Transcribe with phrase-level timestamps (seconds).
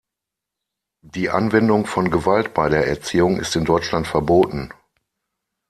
[1.03, 4.73] Die Anwendung von Gewalt bei der Erziehung ist in Deutschland verboten.